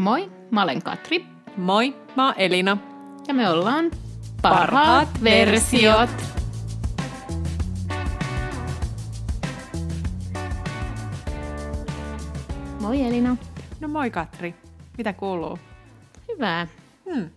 [0.00, 1.26] Moi, mä olen Katri
[1.56, 2.76] Moi, mä oon Elina.
[3.28, 3.90] ja me ollaan
[4.42, 6.10] Parhaat Parhaat versiot.
[12.80, 13.36] Moi Elina.
[13.80, 14.54] No moi Katri.
[14.98, 15.58] Mitä kuuluu?
[16.28, 16.66] Hyvää.
[17.10, 17.30] Hmm.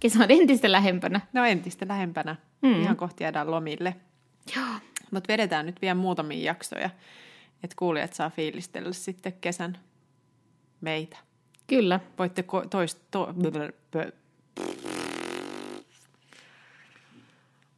[0.00, 1.20] Kesä on entistä lähempänä.
[1.32, 2.36] No entistä lähempänä.
[2.62, 2.68] Mm.
[2.68, 2.82] Mm.
[2.82, 3.96] Ihan kohti jäädään lomille.
[4.56, 4.66] Joo.
[5.10, 6.90] Mutta vedetään nyt vielä muutamia jaksoja,
[7.62, 9.78] että kuulijat saa fiilistellä sitten kesän
[10.80, 11.31] meitä.
[11.76, 12.00] Kyllä.
[12.18, 13.34] Voitte ko- toist- to-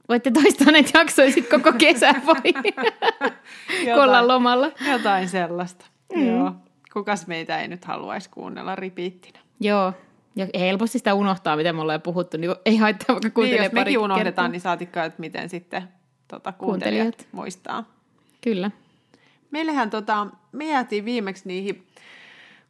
[0.09, 2.53] Voitte toistaa näitä jaksoja sitten koko kesän vai?
[3.95, 4.71] kun ollaan lomalla.
[4.93, 5.87] jotain sellaista.
[6.15, 6.27] Mm.
[6.27, 6.53] Joo.
[6.93, 9.39] Kukas meitä ei nyt haluaisi kuunnella ripiittinä.
[9.61, 9.93] Joo.
[10.37, 13.73] Ja helposti sitä unohtaa, mitä me ollaan puhuttu, niin ei haittaa vaikka Niin, kuuntelee jos
[13.73, 14.49] mekin unohdetaan, kertaa.
[14.49, 15.83] niin saatikka, että miten sitten
[16.29, 17.29] tota, kuuntelijat, Kuuntelijat.
[17.33, 17.85] muistaa.
[18.41, 18.71] Kyllä.
[19.51, 21.87] Meillähän tota, me jäätiin viimeksi niihin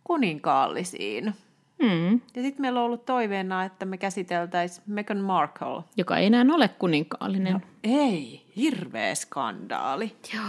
[0.05, 1.35] kuninkaallisiin.
[1.83, 2.13] Mm.
[2.13, 5.83] Ja sitten meillä on ollut toiveena, että me käsiteltäisiin Meghan Markle.
[5.97, 7.53] Joka ei enää ole kuninkaallinen.
[7.53, 7.61] No.
[7.85, 10.17] Ei, hirveä skandaali.
[10.35, 10.45] Joo.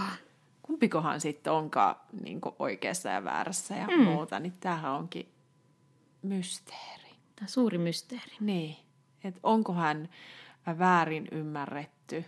[0.61, 4.03] Kumpikohan sitten onkaan niin oikeassa ja väärässä ja mm.
[4.03, 5.30] muuta, niin tämähän onkin
[6.22, 7.09] mysteeri.
[7.36, 8.31] Tämä suuri mysteeri.
[8.39, 8.76] Niin,
[9.23, 10.09] että onko hän
[10.80, 12.26] väärin ymmärretty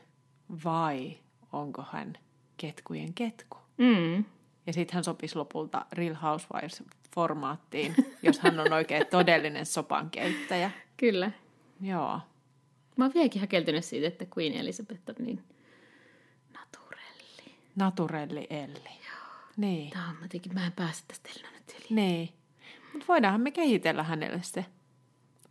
[0.65, 1.17] vai
[1.53, 2.17] onko hän
[2.57, 3.57] ketkujen ketku?
[3.77, 4.25] Mm.
[4.67, 6.15] Ja sitten hän sopisi lopulta Real
[7.17, 10.71] Housewives-formaattiin, jos hän on oikein todellinen sopankeittäjä.
[10.97, 11.31] Kyllä.
[11.81, 12.19] Joo.
[12.97, 15.43] Mä oon vieläkin häkeltynyt siitä, että Queen Elizabeth on niin
[16.53, 17.55] naturelli.
[17.75, 18.97] Naturelli Elli.
[19.57, 21.85] Niin, Tää on jotenkin, mä en pääse tästä Elina nyt yli.
[21.95, 22.29] niin.
[22.93, 24.65] Mutta voidaanhan me kehitellä hänelle se.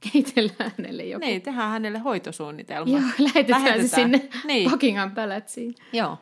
[0.01, 1.27] Kehitellään hänelle joku.
[1.27, 2.91] Niin, tehdään hänelle hoitosuunnitelma.
[2.99, 3.89] Joo, lähetetään, lähetetään.
[3.89, 4.71] se sinne Niin.
[4.71, 5.75] Buckingham Palacein.
[5.93, 6.19] Joo.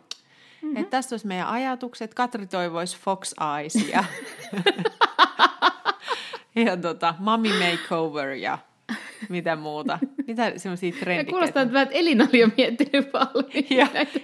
[0.65, 0.77] Mm-hmm.
[0.77, 2.15] Et tässä olisi meidän ajatukset.
[2.15, 3.75] Katri toivoisi Fox Eyes
[6.67, 8.59] ja, tota, Mommy Makeover ja
[9.29, 9.99] mitä muuta.
[10.27, 11.31] Mitä semmoisia Ja trendikkeitä?
[11.31, 13.51] kuulostaa, että, että Elina oli jo miettinyt paljon.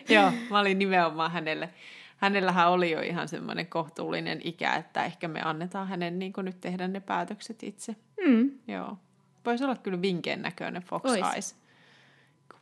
[0.09, 1.71] Joo, mä olin nimenomaan hänelle.
[2.17, 6.89] Hänellähän oli jo ihan semmoinen kohtuullinen ikä, että ehkä me annetaan hänen niin nyt tehdä
[6.89, 7.97] ne päätökset itse.
[8.27, 8.51] Mm.
[8.69, 8.97] Joo.
[9.47, 11.21] Voisi olla kyllä vinken näköinen Fox Ois.
[11.35, 11.57] Eyes.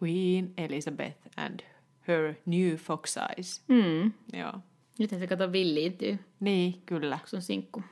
[0.03, 1.60] Queen Elizabeth and
[2.09, 3.63] her new Fox Eyes.
[3.69, 4.13] Mm.
[4.39, 4.53] Joo.
[4.99, 7.19] Nyt se kato villiintyy, Niin, kyllä.
[7.19, 7.83] kun se on sinkku.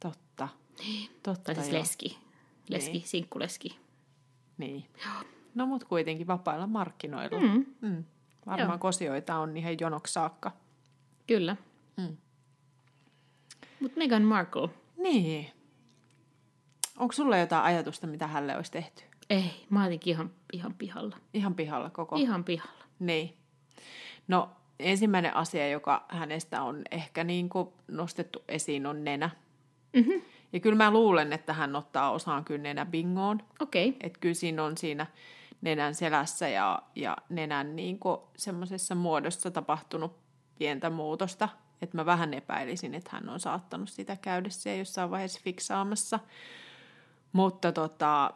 [0.00, 0.48] Totta.
[1.22, 1.80] Totta, Tai siis joo.
[1.80, 2.18] leski.
[2.68, 3.06] Leski, Niin.
[3.08, 3.78] sinkkuleski.
[4.58, 4.84] Niin.
[5.54, 7.40] No mut kuitenkin vapailla markkinoilla.
[7.40, 7.66] Mm.
[7.80, 8.04] Mm.
[8.46, 8.78] Varmaan Joo.
[8.78, 10.52] kosioita on ihan jonoksi saakka.
[11.26, 11.56] Kyllä.
[11.96, 12.16] Mm.
[13.80, 15.46] Mutta Meghan Markle, Niin.
[16.98, 19.02] Onko sulla jotain ajatusta, mitä hälle olisi tehty?
[19.30, 21.16] ei, mä ihan, ihan pihalla.
[21.34, 22.16] Ihan pihalla koko.
[22.16, 22.84] Ihan pihalla.
[22.98, 23.36] Niin.
[24.28, 29.30] No ensimmäinen asia, joka hänestä on ehkä niin kuin nostettu esiin, on nenä.
[29.96, 30.10] Mhm.
[30.52, 33.42] Ja kyllä mä luulen, että hän ottaa osaan kyllä nenäbingoon.
[33.60, 33.88] Okei.
[33.88, 33.98] Okay.
[34.02, 35.06] Että kyllä siinä on siinä
[35.60, 37.98] nenän selässä ja, ja nenän niin
[38.36, 40.16] semmoisessa muodossa tapahtunut
[40.58, 41.48] pientä muutosta.
[41.82, 46.18] Että mä vähän epäilisin, että hän on saattanut sitä käydä siellä jossain vaiheessa fiksaamassa.
[47.32, 48.34] Mutta tota,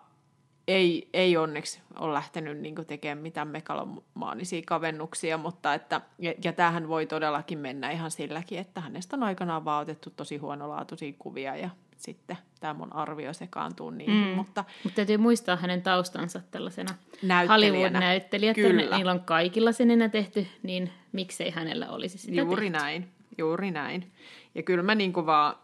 [0.69, 6.89] ei, ei onneksi ole lähtenyt niin tekemään mitään megalomaanisia kavennuksia, mutta että, ja, ja tämähän
[6.89, 11.71] voi todellakin mennä ihan silläkin, että hänestä on aikanaan vaan otettu tosi huonolaatuisia kuvia ja
[11.97, 14.21] sitten tämä mun arvio sekaantuu niihin, mm.
[14.35, 17.73] mutta Mutta täytyy muistaa hänen taustansa tällaisena Näyttelijänä.
[17.77, 18.51] Hollywood-näyttelijä.
[18.51, 18.83] että Kyllä.
[18.91, 22.79] ne- Niillä on kaikilla se nenä tehty, niin miksei hänellä olisi sitä Juuri tehty.
[22.79, 24.13] näin, juuri näin.
[24.55, 25.57] Ja kyllä mä niin vaan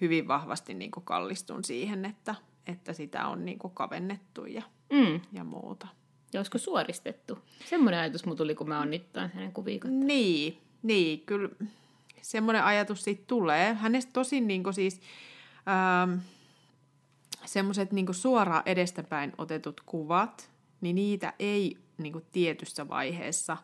[0.00, 2.34] hyvin vahvasti niin kallistun siihen, että,
[2.70, 5.20] että sitä on niin kavennettu ja, Mm.
[5.32, 5.86] ja muuta.
[6.32, 7.38] Ja olisiko suoristettu?
[7.64, 10.06] Semmoinen ajatus mun tuli, kun mä oon nyt taas hänen kuvia katsoin.
[10.06, 11.48] Niin, niin, kyllä
[12.22, 13.74] semmoinen ajatus siitä tulee.
[13.74, 15.00] Hänestä tosin niin siis
[15.68, 16.18] ähm,
[17.44, 20.50] semmoiset niin suoraan edestäpäin otetut kuvat,
[20.80, 23.56] niin niitä ei niin tietyssä vaiheessa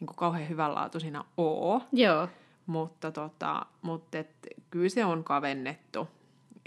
[0.00, 1.82] niin kauhean hyvänlaatuisina ole.
[1.92, 2.28] Joo.
[2.66, 4.30] Mutta, tota, mutta et,
[4.70, 6.08] kyllä se on kavennettu.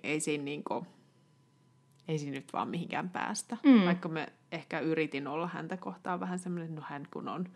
[0.03, 0.87] Ei siinä, niinku,
[2.07, 3.57] ei siinä nyt vaan mihinkään päästä.
[3.63, 3.85] Mm.
[3.85, 7.49] Vaikka mä ehkä yritin olla häntä kohtaan vähän semmoinen, no hän kun on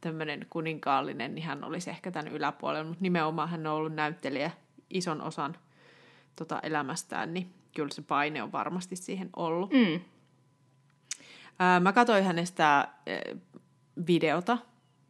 [0.00, 2.88] tämmöinen kuninkaallinen, niin hän olisi ehkä tämän yläpuolella.
[2.88, 4.50] Mutta nimenomaan hän on ollut näyttelijä
[4.90, 5.56] ison osan
[6.36, 9.70] tota elämästään, niin kyllä se paine on varmasti siihen ollut.
[9.72, 10.00] Mm.
[11.58, 12.88] Ää, mä katsoin hänestä ää,
[14.06, 14.58] videota,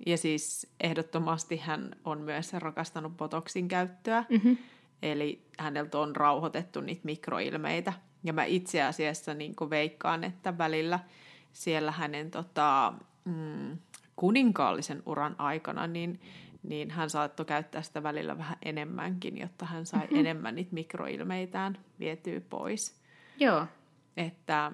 [0.07, 4.25] ja siis ehdottomasti hän on myös rakastanut botoksin käyttöä.
[4.29, 4.57] Mm-hmm.
[5.03, 7.93] Eli häneltä on rauhoitettu niitä mikroilmeitä.
[8.25, 10.99] Ja mä itse asiassa niin veikkaan, että välillä
[11.53, 12.93] siellä hänen tota,
[13.25, 13.79] mm,
[14.17, 16.21] kuninkaallisen uran aikana, niin,
[16.63, 20.19] niin hän saattoi käyttää sitä välillä vähän enemmänkin, jotta hän sai mm-hmm.
[20.19, 23.01] enemmän niitä mikroilmeitään vietyä pois.
[23.39, 23.67] Joo.
[24.17, 24.73] Että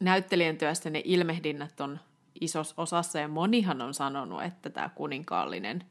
[0.00, 2.00] näyttelijän työssä ne ilmehdinnät on
[2.40, 5.84] isossa osassa ja monihan on sanonut, että tämä kuninkaallinen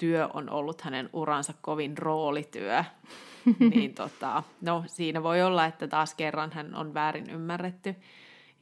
[0.00, 2.84] työ on ollut hänen uransa kovin roolityö.
[3.74, 7.94] niin tota, no siinä voi olla, että taas kerran hän on väärin ymmärretty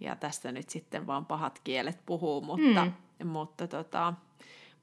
[0.00, 3.26] ja tässä nyt sitten vaan pahat kielet puhuu, mutta, mm.
[3.26, 4.14] mutta, tota,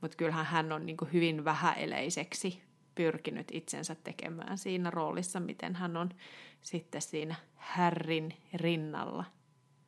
[0.01, 2.61] mutta kyllähän hän on niin hyvin vähäeleiseksi
[2.95, 6.09] pyrkinyt itsensä tekemään siinä roolissa, miten hän on
[6.61, 9.23] sitten siinä Härrin rinnalla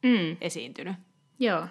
[0.04, 0.38] mm.
[0.42, 0.96] esiintynyt.
[1.40, 1.68] Joo.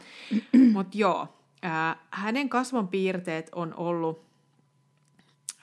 [0.73, 1.29] Mutta joo,
[1.65, 4.26] äh, hänen kasvon piirteet on ollut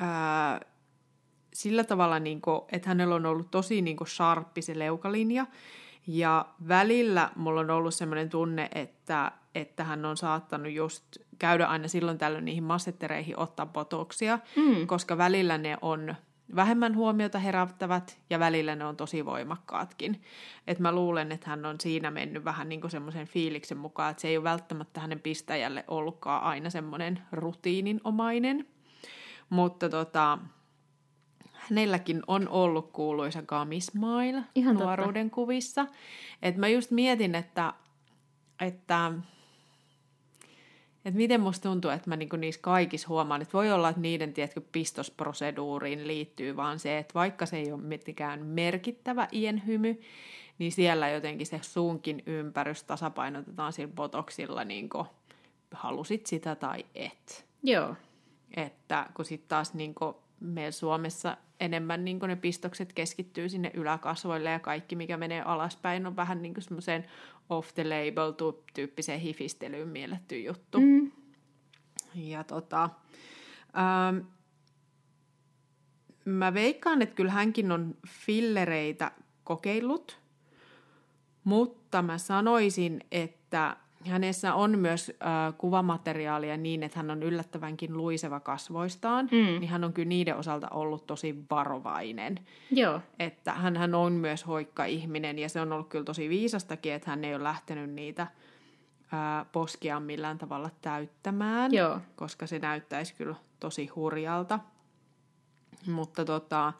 [0.03, 0.59] äh,
[1.53, 5.45] sillä tavalla, niin kuin, että hänellä on ollut tosi niin kuin sharppi se leukalinja.
[6.07, 11.03] Ja välillä mulla on ollut sellainen tunne, että, että hän on saattanut just
[11.39, 14.87] käydä aina silloin tällöin niihin massettereihin ottaa botoksia, mm.
[14.87, 16.15] koska välillä ne on
[16.55, 20.21] vähemmän huomiota herättävät ja välillä ne on tosi voimakkaatkin.
[20.67, 24.27] Et mä luulen, että hän on siinä mennyt vähän niin semmoisen fiiliksen mukaan, että se
[24.27, 28.67] ei ole välttämättä hänen pistäjälle ollutkaan aina semmoinen rutiininomainen.
[29.53, 30.37] Mutta tota,
[31.53, 35.35] hänelläkin on ollut kuuluisa Gummy Smile Ihan nuoruuden totta.
[35.35, 35.85] kuvissa.
[36.41, 37.73] Et mä just mietin, että,
[38.61, 39.11] että
[41.05, 44.33] että miten musta tuntuu, että mä niinku niissä kaikissa huomaan, että voi olla, että niiden
[44.33, 50.01] tiedätkö, pistosproseduuriin liittyy vaan se, että vaikka se ei ole mitkään merkittävä ienhymy,
[50.59, 55.07] niin siellä jotenkin se suunkin ympärys tasapainotetaan sillä botoksilla, niin kuin
[55.71, 57.45] halusit sitä tai et.
[57.63, 57.95] Joo.
[58.57, 59.95] Että kun sitten taas niin
[60.39, 66.15] meillä Suomessa enemmän niin ne pistokset keskittyy sinne yläkasvoille ja kaikki, mikä menee alaspäin, on
[66.15, 67.05] vähän niin semmoiseen
[67.49, 68.33] off the label
[68.73, 70.79] tyyppiseen hifistelyyn mielletty juttu.
[70.81, 71.11] Mm.
[72.15, 72.89] Ja tota,
[73.77, 74.27] ähm,
[76.25, 79.11] mä veikkaan, että kyllä hänkin on fillereitä
[79.43, 80.19] kokeillut,
[81.43, 88.39] mutta mä sanoisin, että hänessä on myös äh, kuvamateriaalia niin, että hän on yllättävänkin luiseva
[88.39, 89.37] kasvoistaan, mm.
[89.37, 92.39] niin hän on kyllä niiden osalta ollut tosi varovainen.
[92.71, 93.01] Joo.
[93.19, 97.09] Että hän, hän on myös hoikka ihminen ja se on ollut kyllä tosi viisastakin, että
[97.09, 101.99] hän ei ole lähtenyt niitä äh, poskia millään tavalla täyttämään, Joo.
[102.15, 104.59] koska se näyttäisi kyllä tosi hurjalta.
[105.87, 106.73] Mutta tota,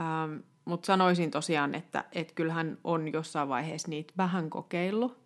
[0.00, 5.18] ähm, mut sanoisin tosiaan, että et kyllähän on jossain vaiheessa niitä vähän kokeillut,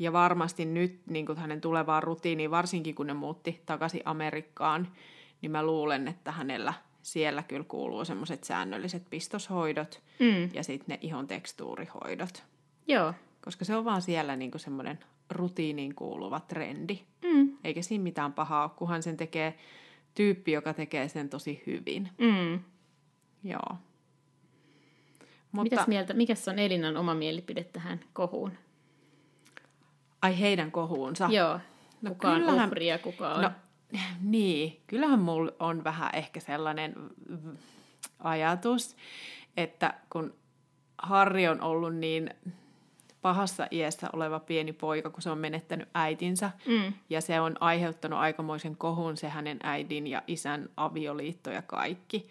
[0.00, 4.88] ja varmasti nyt niin kuin hänen tulevaan rutiiniin, varsinkin kun ne muutti takaisin Amerikkaan,
[5.42, 10.54] niin mä luulen, että hänellä siellä kyllä kuuluu semmoiset säännölliset pistoshoidot mm.
[10.54, 12.44] ja sitten ne ihon tekstuurihoidot.
[12.86, 13.14] Joo.
[13.44, 14.98] Koska se on vaan siellä niin kuin semmoinen
[15.30, 17.00] rutiiniin kuuluva trendi.
[17.24, 17.56] Mm.
[17.64, 19.58] Eikä siinä mitään pahaa ole, kunhan sen tekee
[20.14, 22.08] tyyppi, joka tekee sen tosi hyvin.
[22.18, 22.60] Mm.
[23.44, 23.76] Joo.
[25.52, 25.62] Mutta...
[25.62, 28.52] Mitäs mieltä, mikä on Elinan oma mielipide tähän kohuun?
[30.22, 31.28] Ai heidän kohuunsa?
[31.30, 31.60] Joo.
[32.02, 33.42] No kuka on uhri ja kuka on...
[33.42, 33.50] No,
[34.22, 36.94] niin, kyllähän mulla on vähän ehkä sellainen
[38.18, 38.96] ajatus,
[39.56, 40.34] että kun
[40.98, 42.34] Harri on ollut niin
[43.22, 46.92] pahassa iässä oleva pieni poika, kun se on menettänyt äitinsä, mm.
[47.10, 52.28] ja se on aiheuttanut aikamoisen kohun se hänen äidin ja isän avioliitto ja kaikki,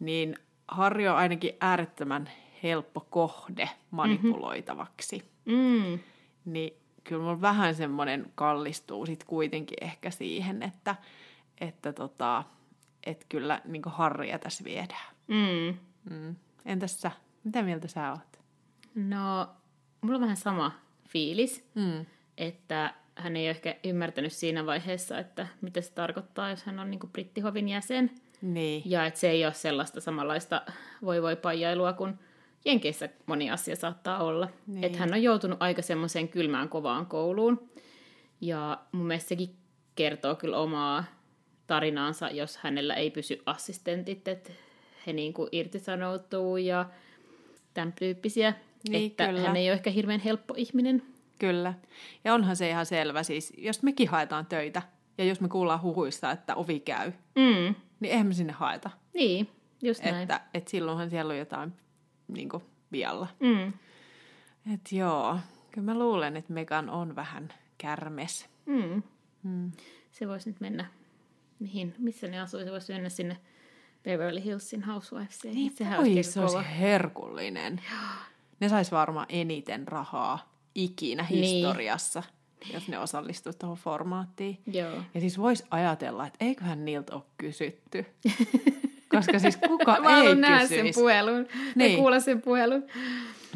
[0.00, 0.36] niin
[0.68, 2.30] Harri on ainakin äärettömän
[2.62, 5.24] helppo kohde manipuloitavaksi.
[5.44, 5.98] Mm.
[6.44, 10.96] Niin kyllä mulla vähän semmoinen kallistuu sit kuitenkin ehkä siihen, että,
[11.60, 12.44] että tota,
[13.06, 15.14] et kyllä niin harria tässä viedään.
[15.28, 15.78] Mm.
[16.10, 16.36] Mm.
[16.64, 17.10] Entäs sä?
[17.44, 18.40] Mitä mieltä sä oot?
[18.94, 19.48] No,
[20.00, 20.72] mulla on vähän sama
[21.08, 22.06] fiilis, mm.
[22.36, 26.90] että hän ei ole ehkä ymmärtänyt siinä vaiheessa, että mitä se tarkoittaa, jos hän on
[26.90, 28.10] niin brittihovin jäsen.
[28.42, 28.82] Niin.
[28.84, 30.62] Ja että se ei ole sellaista samanlaista
[31.02, 32.18] voi voi paijailua kuin
[32.64, 34.48] Jenkeissä moni asia saattaa olla.
[34.66, 34.84] Niin.
[34.84, 37.70] Että hän on joutunut aika semmoiseen kylmään kovaan kouluun.
[38.40, 39.56] Ja mun mielestä sekin
[39.94, 41.04] kertoo kyllä omaa
[41.66, 44.50] tarinaansa, jos hänellä ei pysy assistentit, että
[45.06, 46.86] he niin kuin irtisanoutuu ja
[47.74, 48.54] tämän tyyppisiä.
[48.88, 49.40] Niin, että kyllä.
[49.40, 51.02] hän ei ole ehkä hirveän helppo ihminen.
[51.38, 51.74] Kyllä.
[52.24, 53.22] Ja onhan se ihan selvä.
[53.22, 54.82] Siis, jos mekin haetaan töitä
[55.18, 57.74] ja jos me kuullaan huhuista, että ovi käy, mm.
[58.00, 58.90] niin eihän me sinne haeta.
[59.14, 59.48] Niin,
[59.82, 60.22] just näin.
[60.22, 61.72] Että, että silloinhan siellä on jotain
[62.28, 62.62] niin kuin
[62.92, 63.28] vialla.
[63.40, 63.72] Mm.
[64.74, 65.38] Et joo,
[65.70, 68.48] kyllä mä luulen, että Megan on vähän kärmes.
[68.66, 69.02] Mm.
[69.42, 69.72] Mm.
[70.10, 70.84] Se voisi nyt mennä,
[71.58, 73.36] mihin, missä ne asuu, se voisi mennä sinne
[74.02, 75.54] Beverly Hillsin Housewivesiin.
[75.54, 77.80] Niin Sehän olisi, se olisi herkullinen.
[78.60, 81.44] Ne sais varmaan eniten rahaa ikinä niin.
[81.44, 82.22] historiassa.
[82.72, 84.58] jos ne osallistuisi tuohon formaattiin.
[84.66, 85.02] Joo.
[85.14, 88.06] Ja siis voisi ajatella, että eiköhän niiltä ole kysytty.
[89.12, 91.46] Koska siis kuka Mä ei haluan nähdä sen puhelun.
[91.74, 91.98] Niin.
[91.98, 92.84] Kuulla sen puhelun.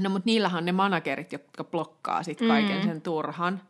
[0.01, 2.83] No mutta niillähän on ne managerit, jotka blokkaa sit kaiken Mm.
[2.89, 3.61] sen turhan.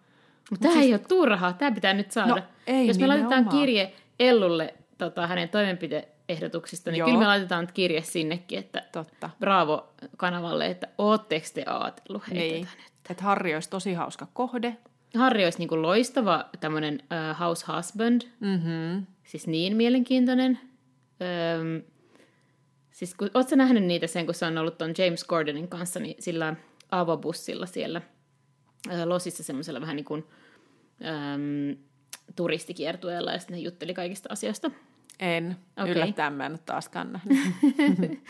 [0.51, 1.53] Mutta tämä ei ole turhaa.
[1.53, 2.35] Tämä pitää nyt saada.
[2.35, 3.61] No, ei Jos me laitetaan nimenomaan.
[3.67, 7.07] kirje Ellulle tota, hänen toimenpideehdotuksista, niin Joo.
[7.09, 9.31] kyllä me laitetaan kirje sinnekin, että Totta.
[9.41, 12.53] bravo kanavalle, että ootteko te ajatellut heitä Niin.
[12.55, 12.69] niin.
[13.11, 14.77] Että Harri olisi tosi hauska kohde.
[15.17, 17.03] Harri olisi niin kuin loistava tämmöinen
[17.33, 19.07] uh, house husband, Mm-hmm.
[19.25, 20.59] siis niin mielenkiintoinen.
[21.21, 21.83] Öm,
[22.91, 26.15] siis kun, ootko nähnyt niitä sen, kun se on ollut ton James Gordonin kanssa, niin
[26.19, 26.57] sillä
[26.91, 28.03] avobussilla siellä
[28.91, 30.25] ö, Losissa semmoisella vähän niin kuin
[31.05, 31.77] öm,
[32.37, 34.71] turistikiertueella, ja sitten ne jutteli kaikista asioista.
[35.21, 35.57] En.
[35.77, 35.93] Okay.
[35.93, 37.39] Yllättäen mä en ole taaskaan nähnyt.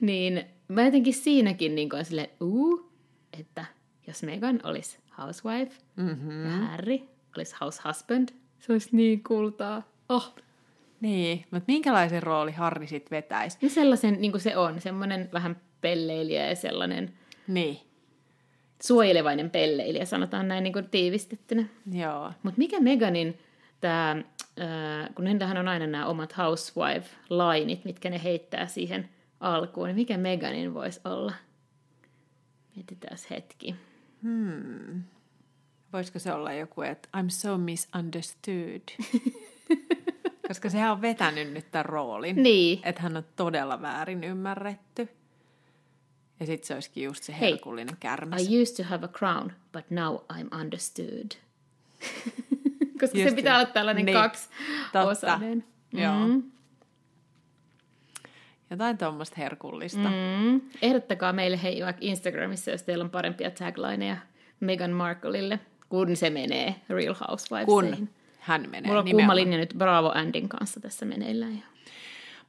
[0.00, 2.92] Niin mä jotenkin siinäkin niin kuin silleen, uu,
[3.38, 3.64] että
[4.06, 6.44] jos Megan olisi housewife Mm-hmm.
[6.44, 6.98] ja Harry
[7.36, 8.28] olisi house husband,
[8.60, 9.82] se olisi niin kultaa.
[10.08, 10.34] Oh,
[11.04, 13.58] Niin, mutta minkälaisen rooli Harri sitten vetäisi?
[13.62, 17.14] No sellaisen, niin kuin se on, semmoinen vähän pelleilijä ja sellainen
[17.48, 17.80] Niin,
[18.82, 21.64] suojelevainen pelleilijä, sanotaan näin niin kuin tiivistettynä.
[21.92, 22.32] joo.
[22.42, 23.38] Mutta mikä Meganin,
[23.80, 24.16] tämä,
[25.14, 29.08] kun niillähän on aina nämä omat housewife-lainit, mitkä ne heittää siihen
[29.40, 31.32] alkuun, niin mikä Meganin voisi olla?
[32.76, 33.74] Mietitään hetki.
[35.92, 38.82] Voisiko se olla joku, että I'm so misunderstood?
[40.48, 42.42] Koska sehän on vetänyt nyt tämän roolin.
[42.42, 45.08] Niin, Että hän on todella väärin ymmärretty.
[46.40, 47.50] Ja sitten se olisikin just se Hei.
[47.50, 48.42] herkullinen kärmäs.
[48.48, 51.30] I used to have a crown, but now I'm understood.
[53.00, 53.60] Koska Just se pitää niin.
[53.64, 54.16] olla tällainen Niin.
[54.16, 54.48] kaksi
[54.92, 55.02] Totta.
[55.08, 55.64] osainen.
[55.92, 56.28] Joo.
[56.28, 56.42] Mm.
[58.70, 60.08] Jotain tuommoista herkullista.
[60.08, 60.60] Mm.
[60.82, 64.16] Ehdottakaa meille hei vaikka Instagramissa, jos teillä on parempia taglineja
[64.60, 67.96] Meghan Markleille, kun se menee Real Housewivesiin.
[67.96, 68.08] Kun
[68.44, 69.36] hän menee Mulla on nimenomaan.
[69.36, 71.62] kuuma linja nyt Bravo Andin kanssa tässä meneillään.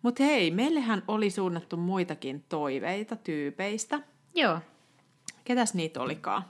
[0.01, 3.99] Mutta hei, meillähän oli suunnattu muitakin toiveita tyypeistä.
[4.35, 4.59] Joo.
[5.43, 6.43] Ketäs niitä olikaan?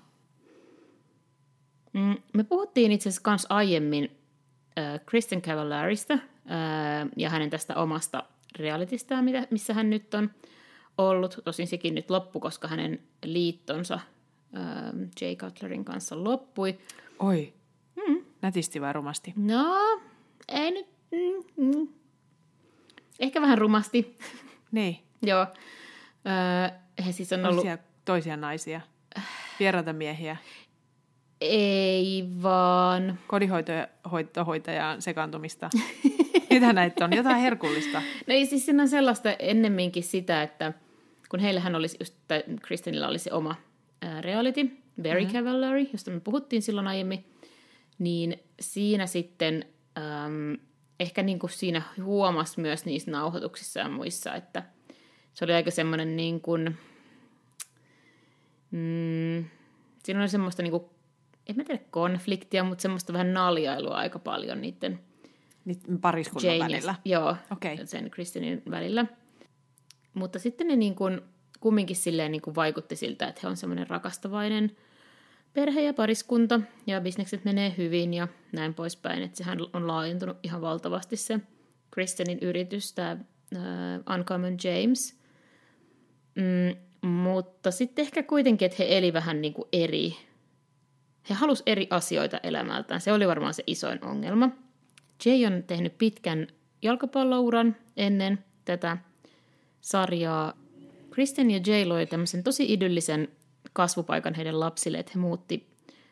[1.93, 4.17] Mm, me puhuttiin itse asiassa kans aiemmin
[4.79, 6.19] äh, Kristen Cavalierista äh,
[7.17, 8.23] ja hänen tästä omasta
[8.59, 10.31] realitistaan, mitä, missä hän nyt on
[10.97, 11.39] ollut.
[11.43, 14.61] Tosin sekin nyt loppui, koska hänen liittonsa äh,
[15.21, 16.77] Jay Cutlerin kanssa loppui.
[17.19, 17.53] Oi.
[18.45, 19.33] Nätisti vai rumasti?
[19.35, 19.75] No,
[20.47, 20.87] ei nyt...
[21.11, 21.87] Mm, mm.
[23.19, 24.17] Ehkä vähän rumasti.
[24.71, 24.99] Niin.
[25.21, 25.47] Joo.
[26.25, 27.55] Öö, he siis on ollut...
[27.55, 28.81] Toisia, toisia naisia.
[29.59, 30.37] Vieraita miehiä.
[31.41, 33.19] Ei vaan...
[33.27, 35.69] Kodinhoitajan sekaantumista.
[36.49, 37.15] Mitä näitä on?
[37.15, 38.01] Jotain herkullista.
[38.27, 40.73] No ei siis siinä on sellaista ennemminkin sitä, että
[41.29, 43.55] kun heillähän olisi just, tai Kristinillä oli se oma
[44.01, 44.69] ää, reality,
[45.03, 45.33] Very mm-hmm.
[45.33, 47.25] Cavallari, josta me puhuttiin silloin aiemmin,
[47.99, 49.65] niin siinä sitten
[49.97, 50.57] äm,
[50.99, 54.63] ehkä niin kuin siinä huomasi myös niissä nauhoituksissa ja muissa, että
[55.33, 56.77] se oli aika semmoinen niin kuin,
[58.71, 59.45] mm,
[60.03, 60.83] siinä oli semmoista niin kuin,
[61.47, 64.99] en mä tiedä konfliktia, mutta semmoista vähän naljailua aika paljon niiden
[65.65, 66.95] Niiden pariskunnan Jane välillä.
[67.05, 67.87] Joo, Okei.
[67.87, 69.05] sen Kristinin välillä.
[70.13, 71.21] Mutta sitten ne niin kuin,
[71.59, 74.77] kumminkin silleen niin kuin vaikutti siltä, että he on semmoinen rakastavainen
[75.55, 79.23] perhe ja pariskunta ja bisnekset menee hyvin ja näin poispäin.
[79.23, 81.39] Että sehän on laajentunut ihan valtavasti se
[81.91, 83.17] Kristinin yritys, tämä
[83.55, 85.19] uh, Uncommon James.
[86.35, 90.15] Mm, mutta sitten ehkä kuitenkin, että he eli vähän niin kuin eri.
[91.29, 93.01] He halusi eri asioita elämältään.
[93.01, 94.49] Se oli varmaan se isoin ongelma.
[95.25, 96.47] Jay on tehnyt pitkän
[96.81, 98.97] jalkapallouran ennen tätä
[99.81, 100.53] sarjaa.
[101.11, 103.27] Kristen ja Jay loi tämmöisen tosi idyllisen
[103.75, 105.67] kasvupaikan heidän lapsille, että he muutti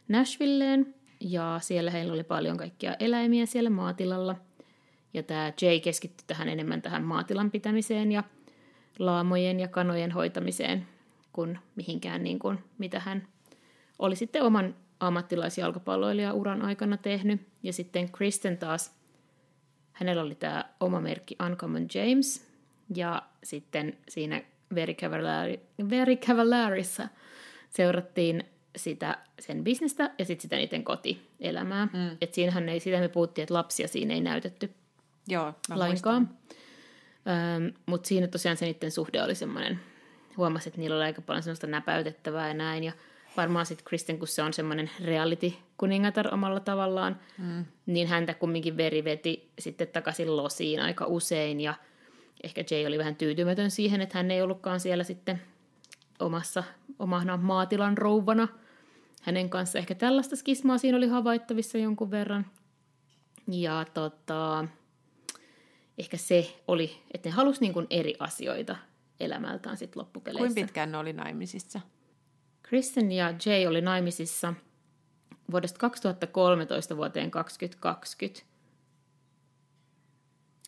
[0.07, 4.35] Nashvilleen ja siellä heillä oli paljon kaikkia eläimiä siellä maatilalla.
[5.13, 8.23] Ja tämä Jay keskittyi tähän enemmän tähän maatilan pitämiseen ja
[8.99, 10.87] laamojen ja kanojen hoitamiseen
[11.33, 13.27] kuin mihinkään niin kuin, mitä hän
[13.99, 17.41] oli sitten oman ammattilaisjalkapalloilijan aikana tehnyt.
[17.63, 18.95] Ja sitten Kristen taas,
[19.91, 22.47] hänellä oli tämä oma merkki Uncommon James.
[22.95, 24.41] Ja sitten siinä
[24.75, 27.07] Very, Cavallari, Very Cavallarissa
[27.75, 28.43] seurattiin
[28.75, 31.85] sitä sen bisnestä ja sitten sitä niiden kotielämää.
[31.85, 32.17] Mm.
[32.21, 34.73] Et siinähän ei, sitä me puhuttiin, että lapsia siinä ei näytetty
[35.27, 36.29] Joo, mä lainkaan.
[37.85, 39.79] Mutta siinä tosiaan se niiden suhde oli semmoinen,
[40.37, 42.83] huomasi, että niillä oli aika paljon semmoista näpäytettävää ja näin.
[42.83, 42.91] Ja
[43.37, 47.65] varmaan sitten Kristen, kun se on semmoinen reality-kuningatar omalla tavallaan, mm.
[47.85, 51.61] niin häntä kumminkin veri veti sitten takaisin losiin aika usein.
[51.61, 51.73] Ja
[52.43, 55.41] ehkä Jay oli vähän tyytymätön siihen, että hän ei ollutkaan siellä sitten
[56.19, 56.63] omassa,
[56.99, 58.47] omana maatilan rouvana
[59.21, 59.79] hänen kanssa.
[59.79, 62.45] Ehkä tällaista skismaa siinä oli havaittavissa jonkun verran.
[63.47, 64.65] Ja tota,
[65.97, 68.75] ehkä se oli, että ne halusi niin kuin eri asioita
[69.19, 70.45] elämältään sitten loppupeleissä.
[70.45, 71.81] Kuinka pitkään ne oli naimisissa?
[72.63, 74.53] Kristen ja Jay oli naimisissa
[75.51, 78.53] vuodesta 2013 vuoteen 2020.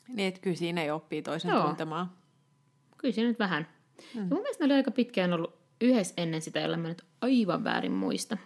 [0.08, 1.64] Niin, että kyllä siinä ei oppii toisen Joo.
[1.64, 2.12] tuntemaan.
[2.98, 3.68] Kyllä siinä nyt vähän.
[4.14, 4.22] Mm.
[4.22, 7.64] Ja mun mielestä ne oli aika pitkään ollut yhdessä ennen sitä, jolla mä nyt aivan
[7.64, 8.38] väärin muista.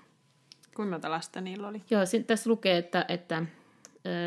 [0.76, 1.82] Kuinka monta lasta niillä oli?
[1.90, 3.46] Joo, sin- tässä lukee, että, että uh,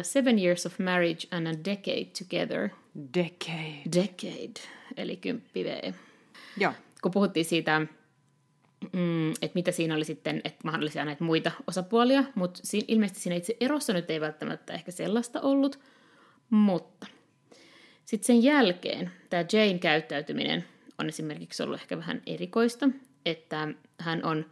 [0.02, 2.68] seven years of marriage and a decade together.
[3.14, 3.82] Decade.
[3.94, 4.60] Decade,
[4.96, 5.92] eli kymppi V.
[6.56, 6.72] Joo.
[7.02, 7.80] Kun puhuttiin siitä,
[8.92, 13.36] mm, että mitä siinä oli sitten, että mahdollisia näitä muita osapuolia, mutta siinä, ilmeisesti siinä
[13.36, 15.78] itse erossa nyt ei välttämättä ehkä sellaista ollut,
[16.50, 17.06] mutta
[18.04, 20.64] sitten sen jälkeen tämä Jane käyttäytyminen
[20.98, 22.88] on esimerkiksi ollut ehkä vähän erikoista,
[23.26, 23.68] että
[24.00, 24.46] hän on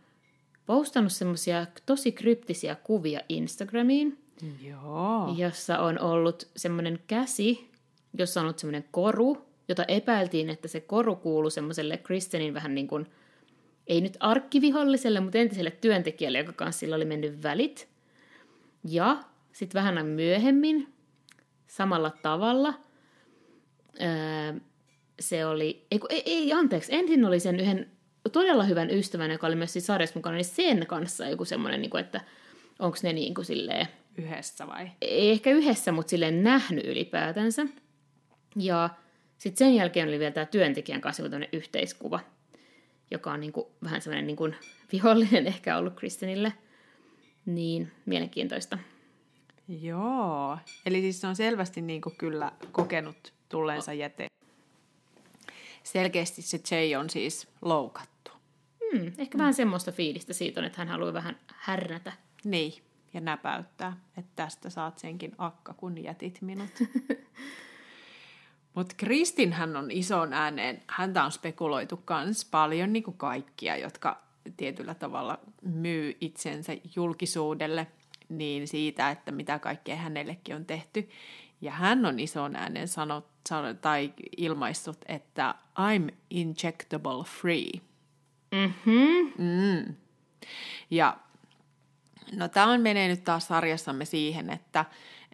[0.66, 4.18] postannut semmoisia tosi kryptisiä kuvia Instagramiin,
[4.62, 5.34] Joo.
[5.36, 7.70] jossa on ollut semmoinen käsi,
[8.18, 12.88] jossa on ollut semmoinen koru, jota epäiltiin, että se koru kuuluu semmoiselle Kristenin vähän niin
[12.88, 13.06] kuin,
[13.86, 17.88] ei nyt arkkiviholliselle, mutta entiselle työntekijälle, joka kanssa sillä oli mennyt välit.
[18.84, 20.92] Ja sitten vähän myöhemmin,
[21.66, 22.74] samalla tavalla,
[24.00, 24.60] öö,
[25.20, 27.90] se oli, ei, ei, ei anteeksi, ensin oli sen yhden
[28.32, 31.90] todella hyvän ystävän, joka oli myös siinä sarjassa mukana, niin sen kanssa joku semmoinen, niin
[31.90, 32.20] kuin, että
[32.78, 33.86] onko ne niin kuin silleen,
[34.18, 34.90] Yhdessä vai?
[35.00, 37.66] ei ehkä yhdessä, mutta silleen nähnyt ylipäätänsä.
[38.56, 38.90] Ja
[39.38, 42.20] sitten sen jälkeen oli vielä tämä työntekijän kanssa joku yhteiskuva,
[43.10, 44.48] joka on niinku, vähän semmoinen niinku
[44.92, 46.52] vihollinen ehkä ollut Kristenille.
[47.46, 48.78] Niin, mielenkiintoista.
[49.68, 50.58] Joo.
[50.86, 54.26] Eli siis se on selvästi niin kuin kyllä kokenut tulleensa jäte.
[55.82, 58.30] Selkeästi se Jay on siis loukattu.
[58.92, 62.12] Hmm, ehkä vähän semmoista fiilistä siitä on, että hän haluaa vähän härnätä.
[62.44, 62.72] Niin,
[63.14, 66.70] ja näpäyttää, että tästä saat senkin akka, kun jätit minut.
[68.74, 74.22] Mutta Kristin hän on ison ääneen, häntä on spekuloitu kans paljon niin kuin kaikkia, jotka
[74.56, 77.86] tietyllä tavalla myy itsensä julkisuudelle,
[78.30, 81.08] niin siitä, että mitä kaikkea hänellekin on tehty.
[81.60, 87.70] Ja hän on ison äänen sanot, sanot, tai ilmaissut, että I'm injectable free.
[88.52, 89.32] Mhm.
[89.38, 89.94] Mm.
[90.90, 91.16] Ja
[92.32, 94.84] no tämä on menee nyt taas sarjassamme siihen, että,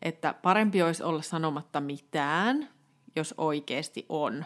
[0.02, 2.68] että parempi olisi olla sanomatta mitään,
[3.16, 4.44] jos oikeasti on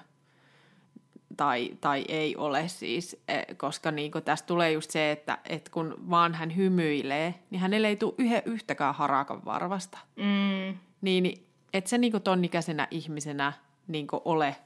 [1.36, 5.94] tai, tai ei ole siis, eh, koska niin tästä tulee just se, että, että kun
[6.10, 9.98] vaan hän hymyilee, niin hänelle ei tule yhä yhtäkään harakan varvasta.
[10.16, 13.52] Mm, Niin, et sä niin tonnikäisenä ihmisenä
[13.88, 14.56] niin ole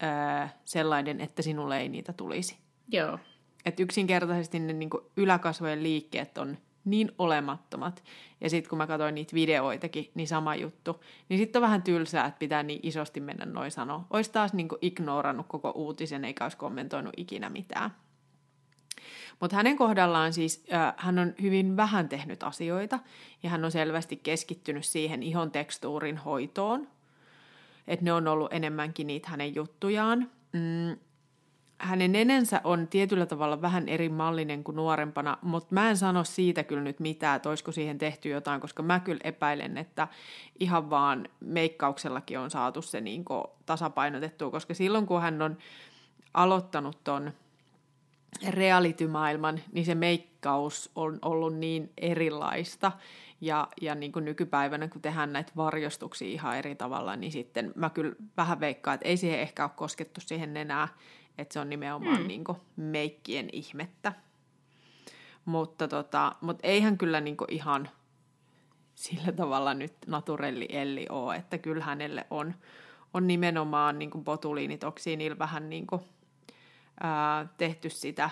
[0.00, 2.56] ää, sellainen, että sinulle ei niitä tulisi.
[2.88, 3.18] joo.
[3.64, 6.58] Että yksinkertaisesti ne niin yläkasvojen liikkeet on
[6.90, 8.04] niin olemattomat.
[8.40, 11.04] Ja sitten kun mä katsoin niitä videoitakin, niin sama juttu.
[11.28, 14.06] Niin sitten on vähän tylsää, että pitää niin isosti mennä noin sanoa.
[14.10, 17.90] Ois taas niin ignorannut koko uutisen, eikä olisi kommentoinut ikinä mitään.
[19.40, 22.98] Mutta hänen kohdallaan siis äh, hän on hyvin vähän tehnyt asioita
[23.42, 26.88] ja hän on selvästi keskittynyt siihen ihon tekstuurin hoitoon.
[27.86, 30.30] Että ne on ollut enemmänkin niitä hänen juttujaan.
[30.52, 30.98] Mm,
[31.78, 36.64] hänen nenensä on tietyllä tavalla vähän eri mallinen kuin nuorempana, mutta mä en sano siitä
[36.64, 40.08] kyllä nyt mitään, että olisiko siihen tehty jotain, koska mä kyllä epäilen, että
[40.60, 43.24] ihan vaan meikkauksellakin on saatu se niin
[43.66, 45.58] tasapainotettua, koska silloin kun hän on
[46.34, 47.32] aloittanut ton
[48.48, 52.92] reality-maailman, niin se meikkaus on ollut niin erilaista.
[53.40, 57.90] Ja, ja niin kuin nykypäivänä, kun tehdään näitä varjostuksia ihan eri tavalla, niin sitten mä
[57.90, 60.88] kyllä vähän veikkaan, että ei siihen ehkä ole koskettu siihen enää,
[61.38, 62.28] että se on nimenomaan mm.
[62.28, 64.12] niin kuin meikkien ihmettä.
[65.44, 67.88] Mutta, tota, mutta eihän kyllä niin kuin ihan
[68.94, 72.54] sillä tavalla nyt naturelli Elli ole, että kyllä hänelle on,
[73.14, 76.02] on nimenomaan niin kuin botuliinitoksiinilla vähän niin kuin,
[77.00, 78.30] ää, tehty sitä,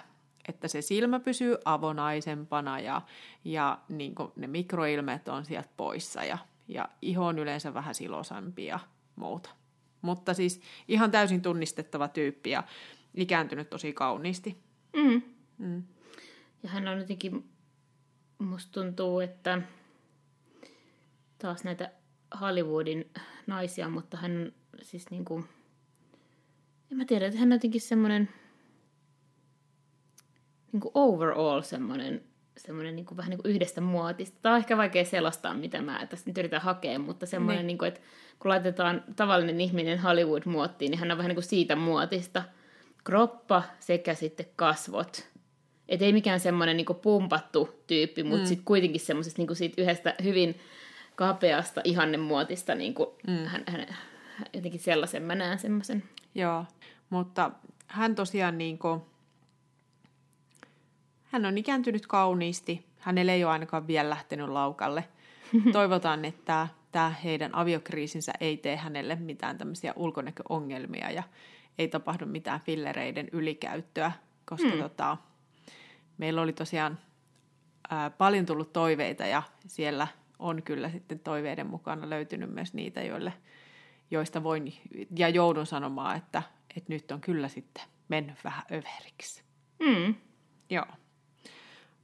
[0.49, 3.03] että se silmä pysyy avonaisempana ja,
[3.45, 6.39] ja niin ne mikroilmeet on sieltä poissa ja,
[6.69, 8.79] ja iho on yleensä vähän silosampi ja
[9.17, 9.51] muuta.
[10.03, 12.63] Mutta siis ihan täysin tunnistettava tyyppi ja
[13.17, 14.57] ikääntynyt tosi kauniisti.
[14.97, 15.23] Mm.
[15.59, 15.83] Mm.
[16.63, 17.49] Ja hän on jotenkin,
[18.39, 19.63] musta tuntuu, että
[21.39, 21.91] taas näitä
[22.41, 23.11] Hollywoodin
[23.47, 24.53] naisia, mutta hän on
[24.83, 25.45] siis niinku,
[26.91, 28.29] en mä tiedä, että hän on jotenkin semmoinen
[30.73, 32.25] niinku overall semmoinen,
[32.57, 34.39] semmoinen niinku, vähän niinku yhdestä muotista.
[34.43, 37.67] Tämä on ehkä vaikea selostaa, mitä mä tässä nyt yritän hakea, mutta semmoinen, Niin.
[37.67, 38.01] niinku, että
[38.39, 42.43] kun laitetaan tavallinen ihminen Hollywood-muottiin, niin hän on vähän niinku siitä muotista.
[43.07, 45.29] Kroppa sekä sitten kasvot
[45.89, 48.47] Et ei mikään semmoinen niinku pumpattu tyyppi, mutta mm.
[48.47, 50.61] sitten kuitenkin semmoisesta niinku siitä yhdestä hyvin
[51.15, 53.45] kapeasta, ihannemuotista, niinku, mm.
[53.45, 53.87] hän, hän,
[54.53, 56.03] jotenkin sellaisen mä näen semmoisen.
[56.35, 56.65] Joo,
[57.11, 57.51] mutta
[57.87, 59.07] hän tosiaan niinku,
[61.25, 62.87] hän on ikääntynyt kauniisti.
[62.99, 65.05] Hänelle ei ole ainakaan vielä lähtenyt laukalle.
[65.73, 71.23] Toivotaan, että tämä heidän aviokriisinsä ei tee hänelle mitään tämmöisiä ulkonäköongelmia ja
[71.79, 74.13] ei tapahdu mitään fillereiden ylikäyttöä,
[74.45, 74.79] koska mm.
[74.79, 75.17] tota,
[76.19, 76.99] meillä oli tosiaan
[77.91, 80.09] ää, paljon tullut toiveita ja siellä
[80.39, 83.33] on kyllä sitten toiveiden mukana löytynyt myös niitä, joille,
[84.11, 84.73] joista voin
[85.17, 86.43] ja joudun sanomaan, että,
[86.77, 89.43] että nyt on kyllä sitten mennyt vähän överiksi.
[89.79, 90.15] Mm.
[90.71, 90.87] Joo.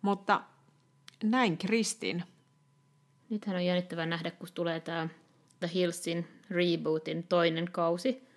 [0.02, 0.40] Mutta
[1.22, 2.24] näin Kristin.
[3.30, 5.08] Nythän on jännittävää nähdä, kun tulee tämä
[5.61, 8.28] The Hillsin rebootin toinen kausi.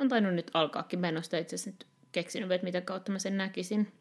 [0.00, 0.98] On tainnut nyt alkaakin.
[1.00, 3.92] Mä en ole sitä itse asiassa nyt keksinyt, että mitä kautta mä sen näkisin.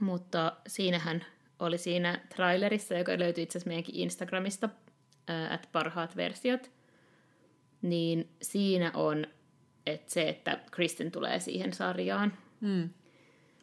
[0.00, 1.24] Mutta siinähän
[1.58, 4.68] oli siinä trailerissa, joka löytyy itse asiassa meidänkin Instagramista,
[5.54, 6.70] että parhaat versiot,
[7.82, 9.26] niin siinä on
[9.86, 12.32] että se, että Kristen tulee siihen sarjaan.
[12.60, 12.90] Mm.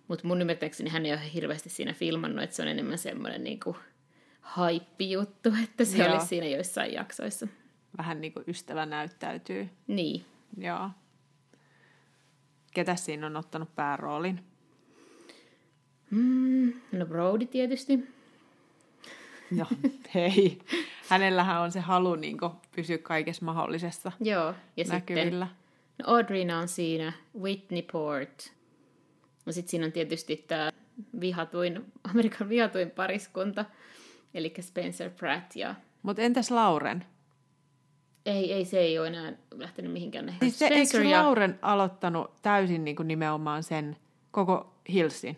[0.08, 3.78] Mutta mun ymmärtääkseni hän ei ole hirveästi siinä filmannut, että se on enemmän semmoinen niinku
[4.58, 6.14] hype-juttu, että se Joo.
[6.14, 7.48] olisi siinä joissain jaksoissa.
[7.98, 9.70] Vähän niin kuin ystävä näyttäytyy.
[9.88, 10.26] Niin.
[10.58, 10.90] Joo.
[12.76, 14.44] Ketä siinä on ottanut pääroolin?
[16.12, 18.08] Mm, no Brody tietysti.
[19.52, 19.66] No
[20.16, 20.60] hei.
[21.10, 22.38] Hänellähän on se halu niin
[22.76, 25.46] pysyä kaikessa mahdollisessa Joo, ja näkyvillä.
[25.46, 28.54] Sitten, no Audrina on siinä, Whitney Port.
[29.46, 30.72] No sitten siinä on tietysti tämä
[31.20, 33.66] vihatuin, Amerikan vihatuin pariskunta,
[34.34, 35.76] eli Spencer Pratt ja...
[36.04, 37.06] Mutta entäs Lauren?
[38.26, 40.36] Ei, ei, se ei ole enää lähtenyt mihinkään.
[40.40, 41.24] Siis se, eikö ja...
[41.24, 43.98] Lauren aloittanut täysin niin kuin nimenomaan sen
[44.32, 45.38] koko Hillsin?